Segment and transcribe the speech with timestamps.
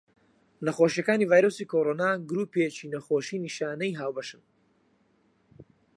[0.65, 4.43] نەخۆشیەکانی ڤایرۆسی کۆڕۆنا گرووپێکی نەخۆشی نیشانەی هاوبەشن.